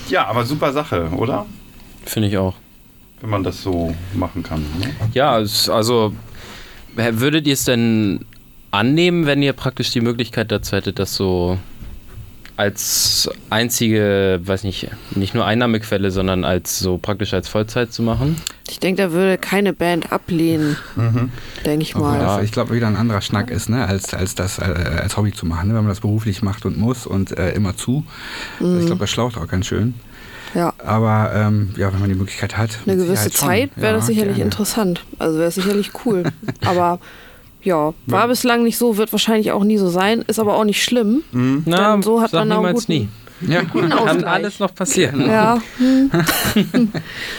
[0.09, 1.45] ja, aber super Sache, oder?
[2.05, 2.55] Finde ich auch.
[3.21, 4.61] Wenn man das so machen kann.
[4.79, 4.91] Ne?
[5.13, 6.13] Ja, es, also
[6.95, 8.25] würdet ihr es denn
[8.71, 11.57] annehmen, wenn ihr praktisch die Möglichkeit dazu hättet, das so
[12.59, 18.35] als einzige, weiß nicht, nicht nur Einnahmequelle, sondern als so praktisch als Vollzeit zu machen?
[18.69, 20.75] Ich denke, da würde keine Band ablehnen.
[21.65, 22.19] Denke ich mal.
[22.19, 25.31] das, ich glaube, wieder ein anderer Schnack ist, ne, als, als das äh, als Hobby
[25.31, 28.03] zu machen, ne, wenn man das beruflich macht und muss und äh, immer zu.
[28.59, 29.93] Ich glaube, das schlaucht auch ganz schön.
[30.53, 30.73] Ja.
[30.79, 32.79] Aber ähm, ja, wenn man die Möglichkeit hat.
[32.85, 33.31] Eine gewisse.
[33.31, 34.51] Zeit wäre Ja, das sicherlich gerne.
[34.51, 35.05] interessant.
[35.17, 36.23] Also wäre es sicherlich cool.
[36.65, 36.99] aber
[37.63, 40.83] ja, war bislang nicht so, wird wahrscheinlich auch nie so sein, ist aber auch nicht
[40.83, 41.23] schlimm.
[41.31, 43.09] Na, Denn so hat man auch niemals guten- nie.
[43.47, 45.25] Ja, Guten Kann alles noch passieren.
[45.25, 45.61] Ja,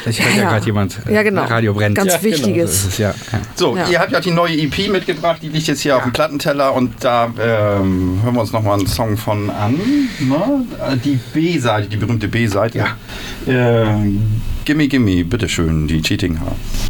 [0.06, 0.48] ich hört ja, Ja.
[0.50, 0.98] gerade jemand.
[1.06, 1.44] äh, ja genau.
[1.44, 1.94] Radio brennt.
[1.94, 2.70] Ganz ja, genau, so Wichtiges.
[2.72, 3.38] ist es, ja, ja.
[3.54, 3.86] So, Ja.
[3.86, 6.94] ihr habt ja die neue EP mitgebracht, die liegt jetzt hier auf dem Plattenteller und
[7.04, 9.74] da ähm, hören wir uns nochmal einen Song von an.
[10.20, 10.64] Ne?
[11.04, 12.78] Die B-Seite, die berühmte B-Seite.
[13.46, 13.82] Ja.
[13.82, 14.10] Äh,
[14.64, 16.89] gimme, gimme, bitteschön, die Cheating Hearts.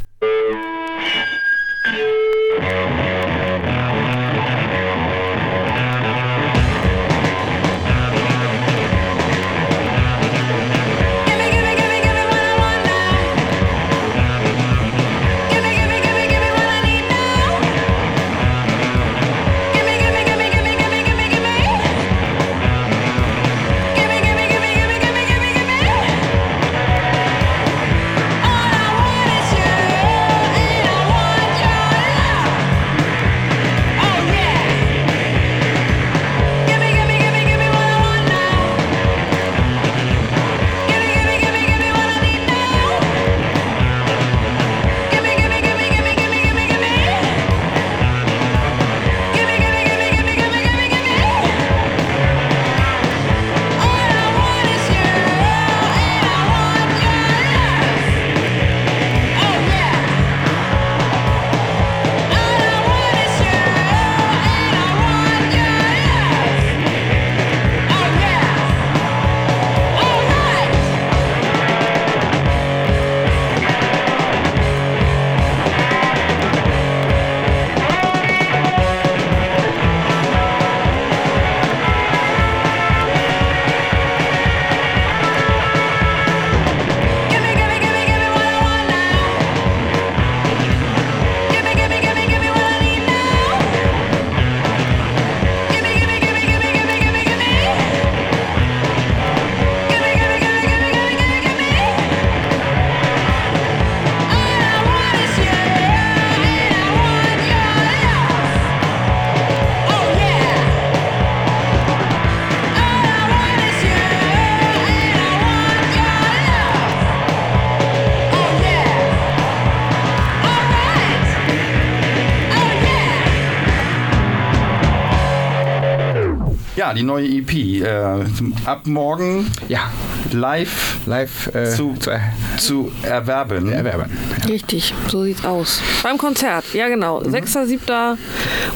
[126.90, 127.52] Ja, die neue EP.
[127.82, 128.24] Äh,
[128.64, 129.92] ab morgen Ja,
[130.32, 132.20] live live äh, Zu- zu, er
[132.58, 133.70] zu erwerben.
[133.70, 134.10] erwerben.
[134.48, 135.80] Richtig, so sieht's aus.
[136.02, 137.20] Beim Konzert, ja genau.
[137.22, 138.16] 6.7.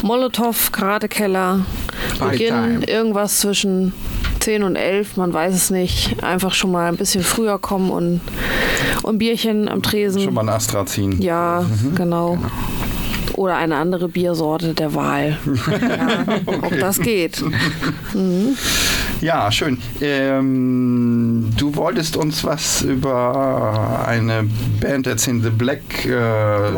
[0.04, 1.66] Molotow, Karatekeller.
[2.20, 3.92] Beginn irgendwas zwischen
[4.38, 6.22] 10 und 11, man weiß es nicht.
[6.22, 8.20] Einfach schon mal ein bisschen früher kommen und,
[9.02, 10.22] und ein Bierchen am Tresen.
[10.22, 11.20] Schon mal ein Astra ziehen.
[11.20, 11.64] Ja,
[11.96, 12.38] genau.
[13.36, 15.38] Oder eine andere Biersorte der Wahl.
[15.80, 16.24] ja,
[16.62, 17.42] Auch das geht.
[19.20, 19.78] Ja, schön.
[20.02, 24.48] Ähm, du wolltest uns was über eine
[24.80, 26.08] Band erzählen, The Black äh,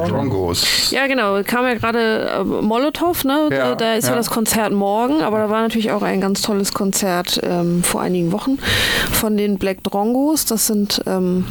[0.08, 0.90] Drongos.
[0.90, 1.42] Ja, genau.
[1.42, 3.48] Kam ja gerade äh, Molotow, ne?
[3.50, 4.10] Ja, da, ist ja.
[4.10, 4.16] ja.
[4.16, 8.32] das Konzert morgen, aber da war natürlich auch ein ganz tolles Konzert ähm, vor einigen
[8.32, 8.58] Wochen
[9.12, 10.44] von den Black Drongos.
[10.44, 11.44] Das sind ähm,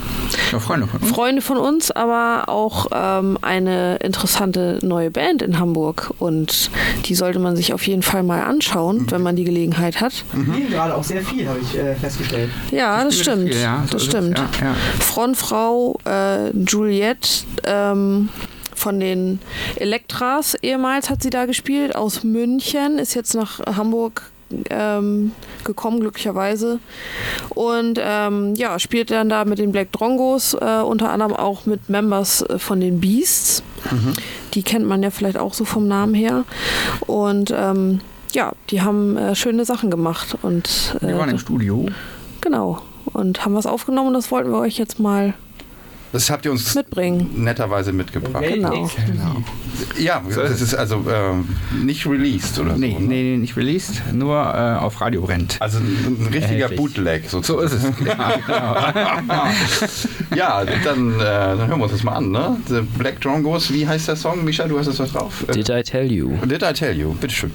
[0.52, 1.12] Ja, Freunde von uns.
[1.12, 6.14] Freunde von uns, aber auch ähm, eine interessante neue Band in Hamburg.
[6.20, 6.72] Und
[7.06, 10.14] die sollte man sich auf jeden Fall mal anschauen, wenn man die Gelegenheit hat.
[10.14, 12.50] Spielen gerade auch sehr viel, habe ich äh, festgestellt.
[12.72, 13.35] Ja, das stimmt.
[13.44, 14.08] Ja, so das es.
[14.08, 14.38] stimmt.
[14.38, 14.76] Ja, ja.
[15.00, 17.30] Frontfrau äh, Juliette
[17.64, 18.30] ähm,
[18.74, 19.40] von den
[19.78, 24.30] Elektras ehemals hat sie da gespielt, aus München, ist jetzt nach Hamburg
[24.70, 25.32] ähm,
[25.64, 26.80] gekommen, glücklicherweise.
[27.50, 31.90] Und ähm, ja, spielt dann da mit den Black Drongos, äh, unter anderem auch mit
[31.90, 33.64] Members äh, von den Beasts.
[34.54, 36.44] Die kennt man ja vielleicht auch so vom Namen her.
[37.02, 38.02] Und ähm,
[38.34, 40.38] ja, die haben äh, schöne Sachen gemacht.
[40.42, 41.86] Und Wir waren äh, im Studio.
[42.42, 42.82] Genau.
[43.16, 45.34] Und haben was aufgenommen und das wollten wir euch jetzt mal
[46.12, 47.32] Das habt ihr uns mitbringen.
[47.44, 48.44] netterweise mitgebracht.
[48.48, 48.88] Genau.
[49.98, 51.48] Ja, das ist also ähm,
[51.84, 53.00] nicht released oder Nee, so.
[53.00, 53.06] ne?
[53.08, 55.58] nee, nee, nicht released, nur äh, auf Radio brennt.
[55.60, 55.86] Also ein,
[56.20, 56.78] ein richtiger Erhältlich.
[56.78, 57.66] Bootleg So sozusagen.
[57.66, 58.06] ist es.
[58.06, 60.36] Ja, genau.
[60.36, 62.58] Ja, dann, äh, dann hören wir uns das mal an, ne?
[62.68, 64.44] The Black Drongos, wie heißt der Song?
[64.44, 65.46] Misha, du hast das was drauf?
[65.48, 66.32] Äh, Did I tell you?
[66.46, 67.14] Did I tell you?
[67.14, 67.52] Bitteschön.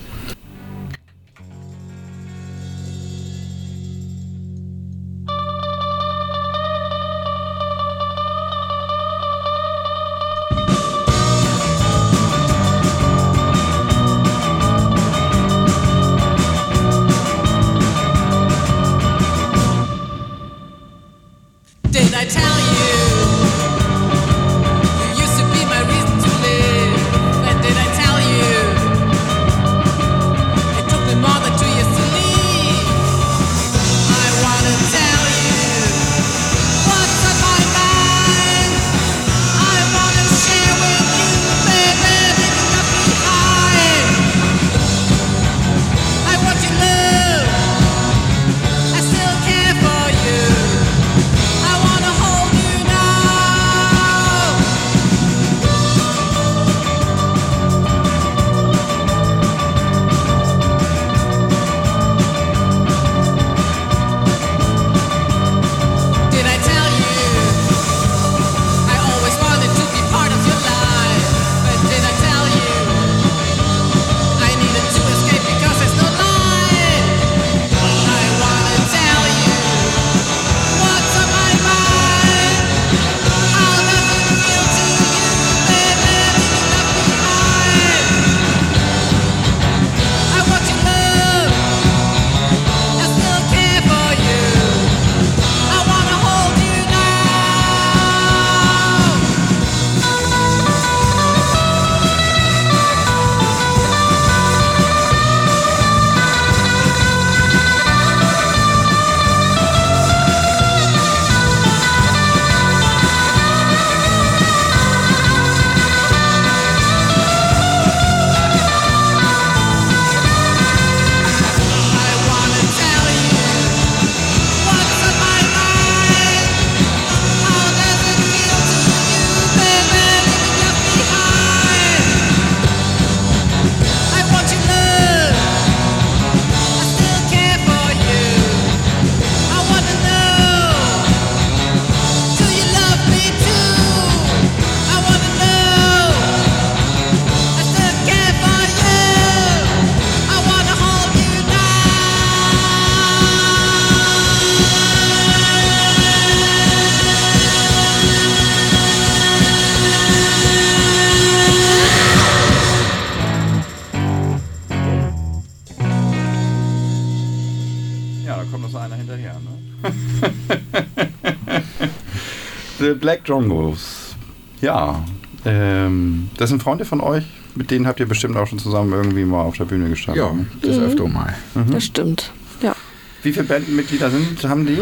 [173.01, 174.15] Black Drongos.
[174.61, 175.03] Ja,
[175.45, 177.25] ähm, das sind Freunde von euch.
[177.55, 180.23] mit denen habt ihr bestimmt auch schon zusammen irgendwie mal auf der Bühne gestanden.
[180.63, 181.35] Ja, das öfter mal.
[181.71, 182.31] Das stimmt.
[182.63, 182.75] Ja.
[183.23, 184.77] Wie viele Bandmitglieder sind, haben die?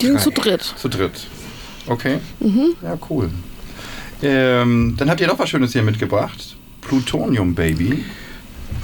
[0.00, 0.22] Die sind Drei.
[0.22, 0.62] zu dritt.
[0.76, 1.26] Zu dritt.
[1.86, 2.18] Okay.
[2.82, 3.30] Ja, cool.
[4.22, 6.56] Ähm, dann habt ihr noch was Schönes hier mitgebracht.
[6.82, 8.04] Plutonium Baby.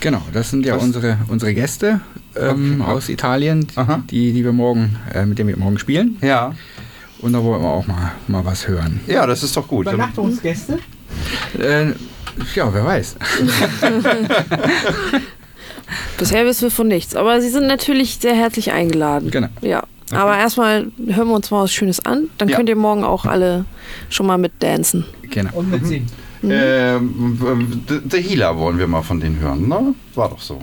[0.00, 0.82] Genau, das sind ja Was?
[0.82, 2.00] unsere, unsere Gäste
[2.36, 2.90] ähm, Okay.
[2.90, 4.02] aus Italien, Aha.
[4.10, 6.16] die, die wir morgen, äh, mit denen wir morgen spielen.
[6.22, 6.54] Ja.
[7.22, 9.00] Und da wollen wir auch mal, mal was hören.
[9.06, 9.86] Ja, das ist doch gut.
[9.86, 10.78] Dann- Übernachtungsgäste?
[11.58, 11.86] Äh,
[12.54, 13.16] ja, wer weiß.
[16.18, 17.16] Bisher wissen wir von nichts.
[17.16, 19.30] Aber sie sind natürlich sehr herzlich eingeladen.
[19.30, 19.48] Genau.
[19.60, 19.82] Ja.
[20.12, 22.28] Aber erstmal hören wir uns mal was Schönes an.
[22.38, 22.56] Dann Ja.
[22.56, 23.64] könnt ihr morgen auch alle
[24.08, 25.04] schon mal mit dancen.
[25.22, 25.50] Genau.
[25.54, 26.08] Und mitsingen.
[26.42, 27.38] Ähm,
[27.88, 29.94] The, The Healer wollen wir mal von denen hören, ne?
[30.14, 30.60] War doch so.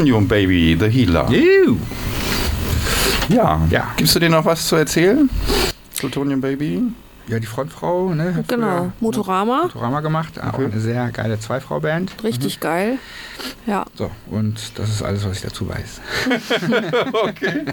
[0.00, 1.28] Plutonium Baby, The Healer.
[1.30, 1.76] Juhu.
[3.28, 3.60] Ja.
[3.70, 3.88] Ja.
[3.98, 5.28] Gibst du dir noch was zu erzählen?
[5.98, 6.80] Plutonium Baby?
[7.28, 8.34] Ja, die Frontfrau, ne?
[8.34, 8.90] Hat Genau.
[9.00, 9.64] Motorama.
[9.64, 10.40] Motorama gemacht.
[10.42, 10.64] Auch Okay.
[10.72, 12.24] eine sehr geile Zwei-Frau-Band.
[12.24, 12.96] Richtig geil.
[13.66, 13.84] Ja.
[13.94, 16.00] So, und das ist alles, was ich dazu weiß.
[17.12, 17.64] okay.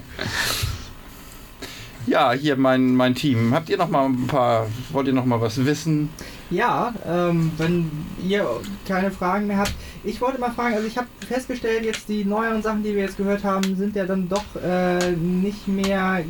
[2.07, 3.53] Ja, hier mein, mein Team.
[3.53, 6.09] Habt ihr noch mal ein paar, wollt ihr noch mal was wissen?
[6.50, 7.91] Ja, ähm, wenn
[8.26, 8.48] ihr
[8.88, 9.74] keine Fragen mehr habt.
[10.04, 13.18] Ich wollte mal fragen, also ich habe festgestellt, jetzt die neueren Sachen, die wir jetzt
[13.18, 16.22] gehört haben, sind ja dann doch äh, nicht mehr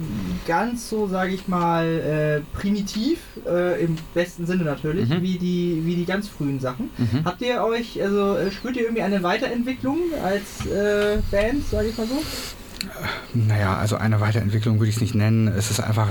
[0.48, 5.22] ganz so, sage ich mal, äh, primitiv, äh, im besten Sinne natürlich, Mhm.
[5.22, 6.90] wie, die, wie die ganz frühen Sachen.
[6.98, 7.24] Mhm.
[7.24, 11.98] Habt ihr euch, also äh, spürt ihr irgendwie eine Weiterentwicklung als äh, Band, sage ich
[11.98, 12.20] mal so?
[13.34, 15.48] Naja, also eine Weiterentwicklung würde ich es nicht nennen.
[15.48, 16.08] Es ist einfach,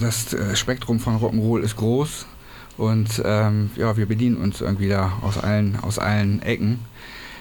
[0.00, 2.26] das äh, Spektrum von Rock'n'Roll ist groß
[2.78, 6.78] und ähm, ja, wir bedienen uns irgendwie da aus allen, aus allen Ecken.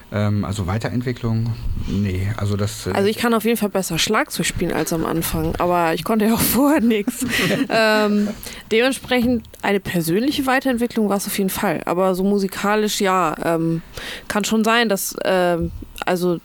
[0.10, 1.54] Ähm, also Weiterentwicklung,
[1.88, 2.88] nee, also das.
[2.88, 6.06] äh, Also ich kann auf jeden Fall besser Schlagzeug spielen als am Anfang, aber ich
[6.06, 7.26] konnte ja auch vorher nichts.
[7.70, 8.30] ähm,
[8.72, 13.82] dementsprechend eine persönliche Weiterentwicklung war es auf jeden Fall, aber so musikalisch ja, ähm,
[14.30, 15.72] kann schon sein, dass ähm,
[16.06, 16.40] also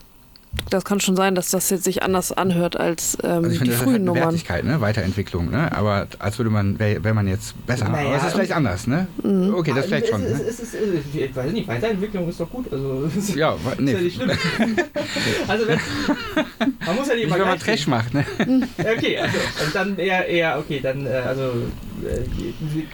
[0.70, 3.58] das kann schon sein, dass das jetzt sich anders anhört als ähm, also ich die
[3.58, 4.22] finde, das ist halt frühen eine Nummern.
[4.24, 4.80] Wertigkeit, ne?
[4.80, 5.70] Weiterentwicklung, ne?
[5.72, 9.06] Aber als würde man, wenn man jetzt besser, Naja, aber es ist vielleicht anders, ne?
[9.22, 9.54] Mhm.
[9.54, 10.22] Okay, das vielleicht es, schon.
[10.24, 10.44] Es, Ne?
[10.48, 12.72] es, es, es, ich weiß nicht, Weiterentwicklung ist doch gut.
[12.72, 13.92] Also, das ist, Ja, wa- ist nee.
[13.92, 14.30] ja nicht schlimm.
[15.48, 15.78] also wenn,
[16.86, 18.24] man muss ja nicht Nicht, wenn man Trash macht, ne?
[18.78, 21.50] Ja, Okay, also, also dann eher, eher, okay, dann, äh, also,
[21.91, 21.91] die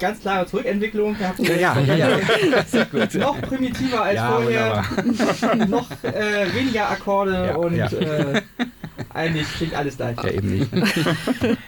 [0.00, 1.16] ganz klare Zurückentwicklung.
[1.20, 2.18] Habt ihr Ja, ja, ja.
[2.66, 3.14] Sehr gut.
[3.14, 5.56] Noch primitiver als Ja, vorher, wunderbar.
[5.68, 7.86] noch äh, weniger Akkorde Ja, und ja.
[7.88, 8.42] Äh,
[9.14, 10.16] eigentlich klingt alles gleich.
[10.22, 10.70] Ja, eben nicht.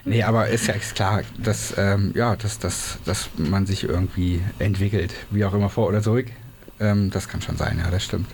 [0.05, 4.41] nee, aber ist ja ist klar, dass, ähm, ja, dass, dass, dass man sich irgendwie
[4.59, 6.27] entwickelt, wie auch immer vor oder zurück.
[6.81, 8.27] Ähm, das kann schon sein, ja, das stimmt.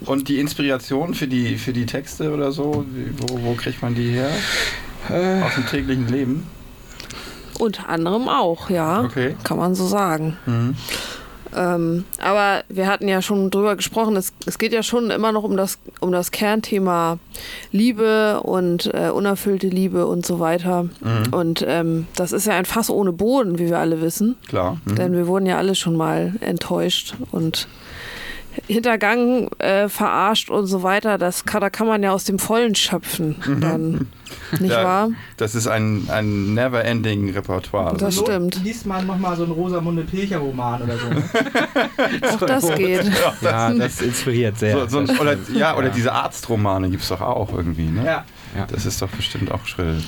[0.00, 2.84] Und die Inspiration für die, für die Texte oder so,
[3.16, 4.30] wo, wo kriegt man die her?
[5.10, 6.46] Äh, Aus dem täglichen Leben?
[7.58, 9.36] Unter anderem auch, ja, Okay.
[9.44, 10.36] kann man so sagen.
[10.46, 10.76] Mhm.
[11.56, 15.44] Ähm, aber wir hatten ja schon drüber gesprochen, es, es geht ja schon immer noch
[15.44, 17.18] um das, um das Kernthema
[17.72, 20.82] Liebe und äh, unerfüllte Liebe und so weiter.
[21.00, 21.32] Mhm.
[21.32, 24.36] Und ähm, das ist ja ein Fass ohne Boden, wie wir alle wissen.
[24.46, 24.76] Klar.
[24.84, 24.94] Mhm.
[24.96, 27.66] Denn wir wurden ja alle schon mal enttäuscht und
[28.66, 31.18] hintergangen, äh, verarscht und so weiter.
[31.18, 33.36] Das kann, da kann man ja aus dem Vollen schöpfen.
[33.46, 33.60] Mhm.
[33.60, 34.06] Dann.
[34.60, 35.08] Nicht Ja, wahr?
[35.38, 37.96] Das ist ein, ein never-ending Repertoire.
[37.96, 38.62] Das Not stimmt.
[38.64, 41.06] liest man nochmal so einen Rosamunde Pilcher-Roman oder so.
[42.36, 43.10] Auch das geht.
[43.42, 44.78] Ja, das inspiriert sehr.
[44.80, 47.86] so, so, ein- oder, ja, oder diese Arztromane gibt es doch auch irgendwie.
[47.86, 48.04] Ne?
[48.04, 48.24] ja.
[48.56, 48.66] Ja.
[48.66, 50.02] Das ist doch bestimmt auch schrill.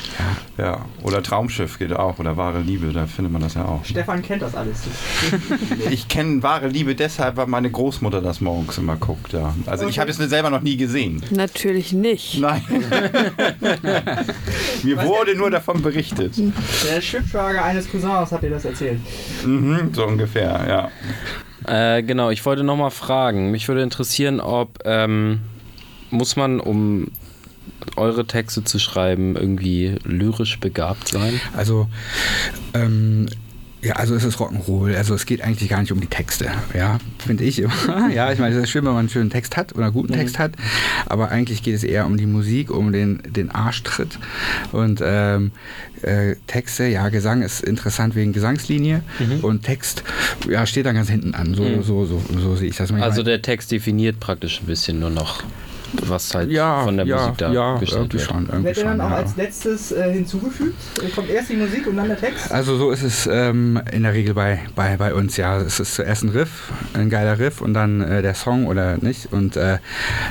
[0.56, 0.86] Ja.
[1.02, 2.18] Oder Traumschiff geht auch.
[2.18, 3.84] Oder wahre Liebe, da findet man das ja auch.
[3.84, 4.82] Stefan kennt das alles.
[5.90, 9.32] Ich kenne wahre Liebe deshalb, weil meine Großmutter das morgens immer guckt.
[9.32, 9.54] Ja.
[9.66, 11.22] Also ich habe es selber noch nie gesehen.
[11.30, 12.38] Natürlich nicht.
[12.38, 12.62] Nein.
[14.82, 16.34] Mir wurde nur davon berichtet.
[16.88, 19.00] Der Schiffschwager eines Cousins hat dir das erzählt.
[19.44, 20.90] Mhm, so ungefähr,
[21.66, 21.96] ja.
[21.98, 23.50] Äh, genau, ich wollte nochmal fragen.
[23.50, 25.40] Mich würde interessieren, ob ähm,
[26.10, 27.08] muss man, um
[27.96, 31.40] eure Texte zu schreiben, irgendwie lyrisch begabt sein?
[31.56, 31.88] Also,
[32.74, 33.26] ähm,
[33.82, 34.94] ja, also es ist Rock'n'Roll.
[34.94, 38.10] Also es geht eigentlich gar nicht um die Texte, ja, finde ich immer.
[38.14, 40.12] ja, ich meine, es ist schön, wenn man einen schönen Text hat oder einen guten
[40.12, 40.52] Text hat,
[41.06, 44.18] aber eigentlich geht es eher um die Musik, um den, den Arschtritt.
[44.72, 45.52] Und ähm,
[46.02, 49.02] äh, Texte, ja, Gesang ist interessant wegen Gesangslinie
[49.40, 50.04] und Text,
[50.46, 51.54] ja, steht dann ganz hinten an.
[51.54, 51.82] So, Mhm.
[51.82, 52.90] so, so, so sehe ich das.
[52.90, 55.42] Ich Also der Text definiert praktisch ein bisschen nur noch,
[55.92, 58.28] was halt ja, von der ja, Musik ja, dargestellt irgendwie wird.
[58.28, 59.16] schon, irgendwie Wird er schon, dann auch ja.
[59.16, 60.74] als letztes äh, hinzugefügt?
[61.14, 62.50] Kommt erst die Musik und dann der Text?
[62.52, 65.58] Also so ist es ähm, in der Regel bei, bei, bei uns, ja.
[65.60, 69.32] Es ist zuerst ein Riff, ein geiler Riff und dann äh, der Song oder nicht
[69.32, 69.78] und äh,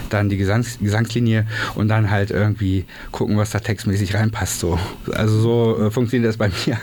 [0.10, 1.46] dann die Gesangs Gesangslinie
[1.76, 4.60] und dann halt irgendwie gucken, was da textmäßig reinpasst.
[4.60, 4.80] So.
[5.14, 6.78] Also so äh, funktioniert das bei mir.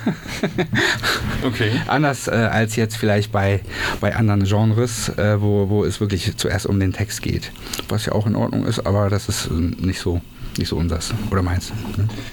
[1.43, 1.71] Okay.
[1.87, 3.61] Anders äh, als jetzt vielleicht bei,
[4.01, 7.53] bei anderen Genres, äh, wo, wo es wirklich zuerst um den Text geht.
[7.89, 10.21] Was ja auch in Ordnung ist, aber das ist äh, nicht so,
[10.59, 11.73] nicht so unseres oder meins.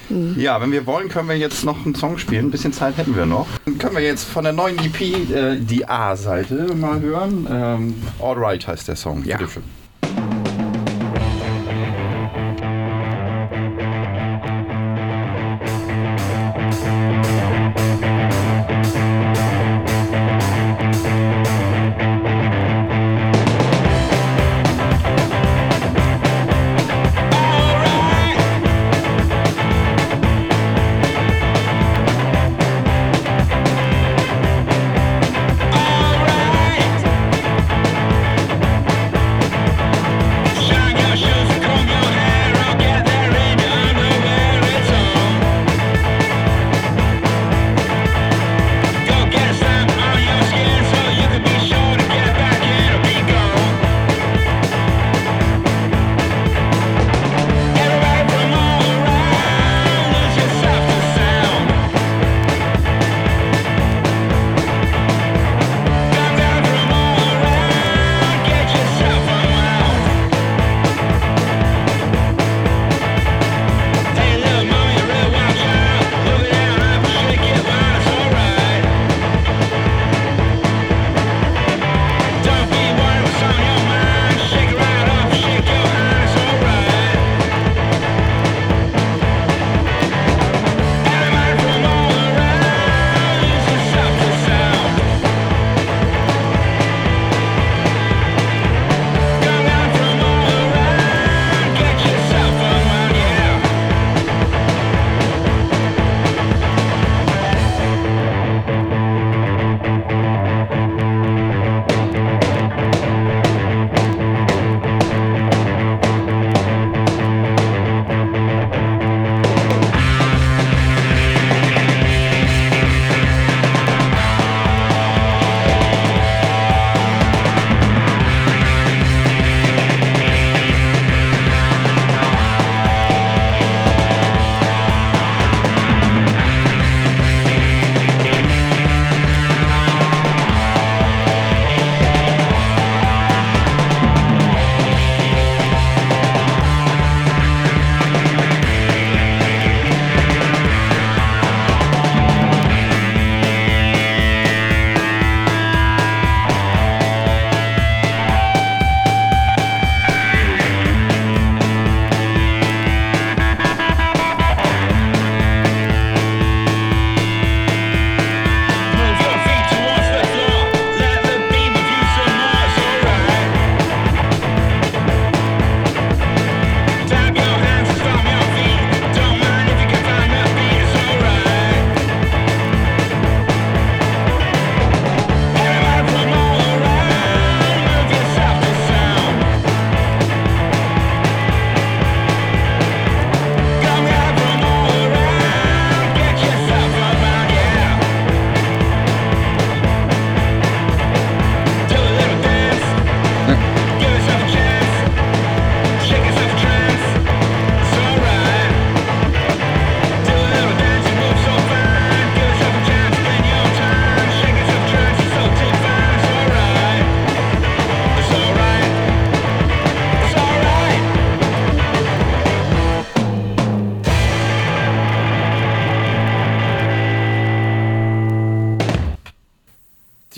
[0.09, 0.35] Ne?
[0.37, 2.47] Ja, wenn wir wollen, können wir jetzt noch einen Song spielen.
[2.47, 3.47] Ein bisschen Zeit hätten wir noch.
[3.65, 7.47] Dann können wir jetzt von der neuen EP äh, die A-Seite mal hören.
[7.49, 9.23] Ähm, Alright heißt der Song.
[9.25, 9.37] Ja.
[9.37, 9.63] Bitteschön.
[9.63, 9.82] Alright.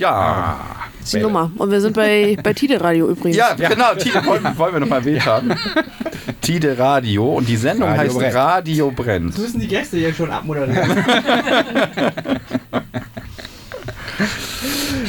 [0.06, 0.60] Ja.
[1.00, 1.52] Das ist die Nummer.
[1.58, 3.38] Und wir sind bei, bei Tide Radio übrigens.
[3.38, 5.52] Ja, genau, Tide wollen, wollen wir noch mal erwähnt haben.
[6.42, 8.36] Tide Radio und die Sendung Radio heißt brennt.
[8.36, 9.38] Radio brennt.
[9.38, 11.06] müssen die Gäste hier schon abmoderieren.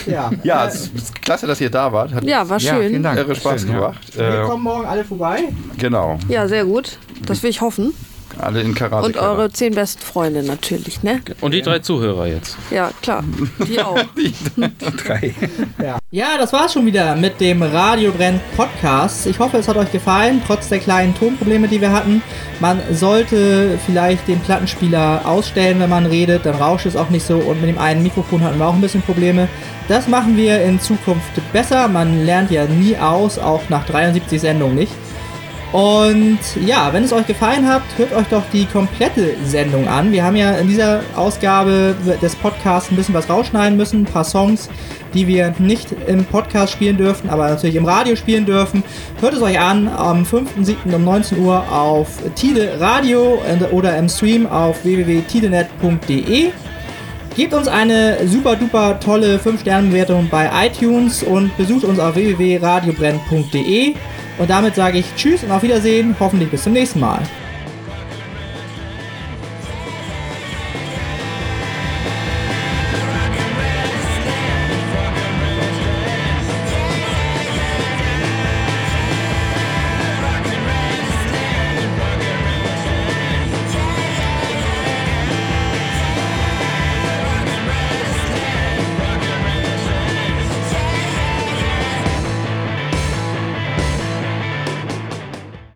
[0.07, 0.31] ja.
[0.43, 2.13] Ja, es ist klasse, dass ihr da wart.
[2.13, 2.89] Hat Ja, war Ja, schön.
[2.91, 3.19] vielen Dank.
[3.19, 3.77] irre Spaß Schön, ja.
[3.77, 4.17] gemacht.
[4.17, 5.45] Wir Äh, kommen morgen alle vorbei.
[5.79, 6.99] genau, Ja, sehr gut.
[7.27, 7.95] Das will ich hoffen.
[8.41, 9.07] Alle in Karate.
[9.07, 11.20] Und eure zehn besten Freunde natürlich, ne?
[11.41, 12.57] Und die drei Zuhörer jetzt.
[12.70, 13.24] Ja, klar.
[13.66, 13.99] Die auch.
[15.05, 15.34] Drei.
[16.11, 19.26] Ja, das war's schon wieder mit dem Radio Brennt Podcast.
[19.26, 22.22] Ich hoffe, es hat euch gefallen, trotz der kleinen Tonprobleme, die wir hatten.
[22.61, 27.37] Man sollte vielleicht den Plattenspieler ausstellen, wenn man redet, dann rauscht es auch nicht so
[27.37, 29.49] und mit dem einen Mikrofon hatten wir auch ein bisschen Probleme.
[29.89, 31.87] Das machen wir in Zukunft besser.
[31.89, 34.93] Man lernt ja nie aus, auch nach 73 Sendungen nicht.
[35.73, 40.12] Und ja, wenn es euch gefallen hat, hört euch doch die komplette Sendung an.
[40.12, 44.25] Wir haben ja in dieser Ausgabe des Podcasts ein bisschen was rausschneiden müssen, ein paar
[44.25, 44.69] Songs,
[45.12, 48.85] die wir nicht im Podcast spielen dürfen, aber natürlich im Radio spielen dürfen.
[49.21, 50.95] Hört es euch an am 5.7.
[50.95, 53.43] um 19 Uhr auf Tide Radio
[53.73, 56.53] oder im Stream auf www.tidenet.de.
[57.37, 63.95] Gebt uns eine super duper tolle 5-Sterne-Bewertung bei iTunes und besucht uns auf www.radiobrenn.de.
[64.39, 67.20] Und damit sage ich Tschüss und auf Wiedersehen, hoffentlich bis zum nächsten Mal.